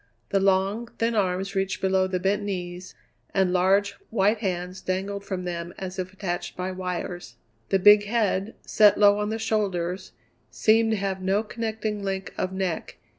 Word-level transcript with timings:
The 0.29 0.39
long, 0.39 0.87
thin 0.97 1.13
arms 1.13 1.53
reached 1.53 1.79
below 1.79 2.07
the 2.07 2.19
bent 2.19 2.41
knees, 2.41 2.95
and 3.35 3.53
large, 3.53 3.91
white 4.09 4.39
hands 4.39 4.81
dangled 4.81 5.23
from 5.23 5.43
them 5.43 5.75
as 5.77 5.99
if 5.99 6.11
attached 6.11 6.57
by 6.57 6.71
wires. 6.71 7.35
The 7.69 7.77
big 7.77 8.05
head, 8.05 8.55
set 8.65 8.97
low 8.97 9.19
on 9.19 9.29
the 9.29 9.37
shoulders, 9.37 10.13
seemed 10.49 10.89
to 10.93 10.97
have 10.97 11.21
no 11.21 11.43
connecting 11.43 12.01
link 12.01 12.33
of 12.35 12.51
neck. 12.51 12.97